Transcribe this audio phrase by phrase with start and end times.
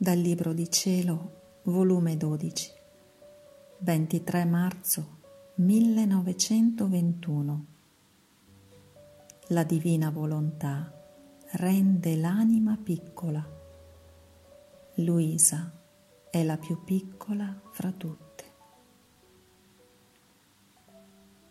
[0.00, 2.70] Dal Libro di Cielo, volume 12,
[3.78, 5.16] 23 marzo
[5.56, 7.66] 1921.
[9.48, 10.92] La divina volontà
[11.54, 13.44] rende l'anima piccola.
[14.94, 15.72] Luisa
[16.30, 18.47] è la più piccola fra tutte.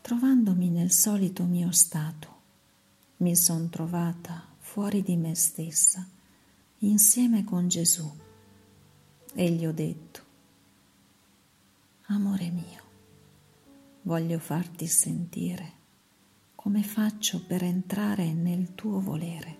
[0.07, 2.35] Trovandomi nel solito mio stato,
[3.17, 6.07] mi son trovata fuori di me stessa,
[6.77, 8.09] insieme con Gesù,
[9.33, 10.21] e gli ho detto,
[12.03, 12.83] Amore mio,
[14.03, 15.71] voglio farti sentire
[16.55, 19.57] come faccio per entrare nel tuo volere,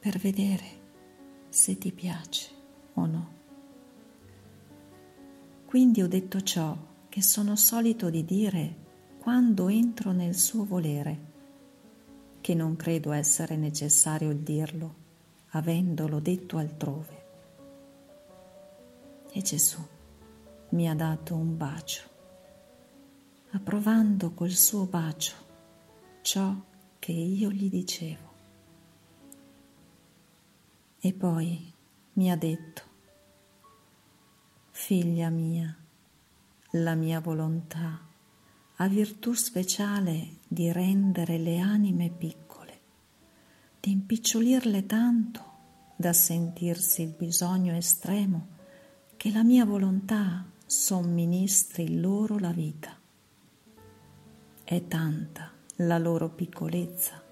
[0.00, 2.48] per vedere se ti piace
[2.94, 3.32] o no.
[5.64, 6.76] Quindi ho detto ciò
[7.08, 8.81] che sono solito di dire
[9.22, 11.30] quando entro nel suo volere,
[12.40, 14.94] che non credo essere necessario il dirlo,
[15.50, 17.24] avendolo detto altrove.
[19.30, 19.80] E Gesù
[20.70, 22.02] mi ha dato un bacio
[23.52, 25.34] approvando col suo bacio
[26.22, 26.52] ciò
[26.98, 28.30] che io gli dicevo.
[30.98, 31.72] E poi
[32.14, 32.82] mi ha detto,
[34.72, 35.76] figlia mia,
[36.72, 38.10] la mia volontà
[38.82, 42.80] ha virtù speciale di rendere le anime piccole,
[43.78, 45.50] di impicciolirle tanto
[45.94, 48.48] da sentirsi il bisogno estremo
[49.16, 52.98] che la mia volontà somministri loro la vita.
[54.64, 57.22] È tanta la loro piccolezza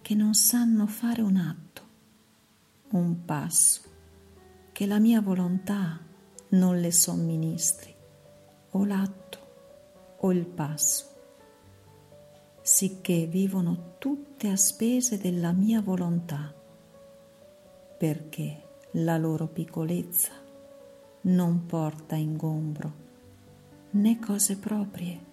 [0.00, 1.82] che non sanno fare un atto,
[2.92, 3.82] un passo,
[4.72, 6.00] che la mia volontà
[6.52, 7.94] non le somministri,
[8.70, 9.29] o l'atto
[10.20, 11.06] o il passo,
[12.60, 16.54] sicché vivono tutte a spese della mia volontà,
[17.96, 20.32] perché la loro piccolezza
[21.22, 23.08] non porta ingombro
[23.90, 25.28] né cose proprie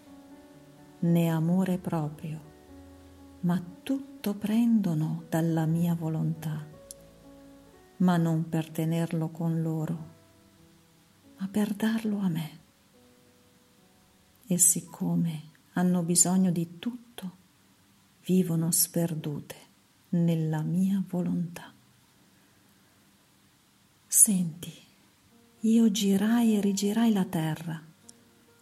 [0.99, 2.39] né amore proprio,
[3.41, 6.65] ma tutto prendono dalla mia volontà,
[7.97, 9.97] ma non per tenerlo con loro,
[11.37, 12.65] ma per darlo a me.
[14.49, 15.41] E siccome
[15.73, 17.35] hanno bisogno di tutto,
[18.25, 19.55] vivono sperdute
[20.09, 21.73] nella mia volontà.
[24.07, 24.73] Senti,
[25.59, 27.81] io girai e rigirai la terra,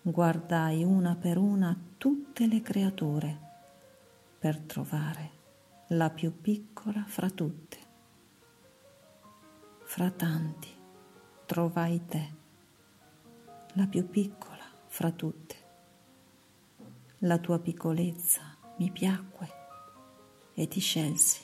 [0.01, 3.39] guardai una per una tutte le creature
[4.39, 5.29] per trovare
[5.89, 7.77] la più piccola fra tutte.
[9.83, 10.69] Fra tanti
[11.45, 12.33] trovai te,
[13.73, 15.64] la più piccola fra tutte.
[17.25, 19.49] La tua piccolezza mi piacque
[20.53, 21.41] e ti scelsi.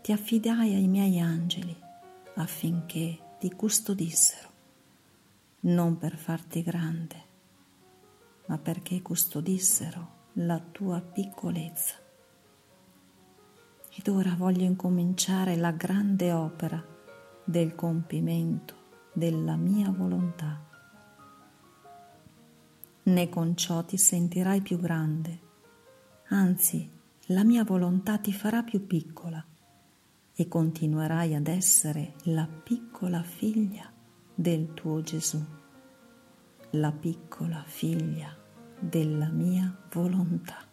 [0.00, 1.76] Ti affidai ai miei angeli
[2.34, 4.50] affinché ti custodissero,
[5.60, 7.24] non per farti grande,
[8.46, 11.94] ma perché custodissero la tua piccolezza.
[13.94, 16.84] Ed ora voglio incominciare la grande opera
[17.44, 18.74] del compimento
[19.12, 20.71] della mia volontà.
[23.04, 25.40] Né con ciò ti sentirai più grande,
[26.28, 26.88] anzi
[27.26, 29.44] la mia volontà ti farà più piccola
[30.34, 33.90] e continuerai ad essere la piccola figlia
[34.34, 35.60] del tuo Gesù
[36.76, 38.34] la piccola figlia
[38.78, 40.71] della mia volontà.